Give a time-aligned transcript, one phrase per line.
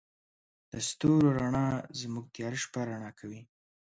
[0.71, 1.67] د ستورو رڼا
[1.99, 3.41] زموږ تیاره شپه رڼا کوي.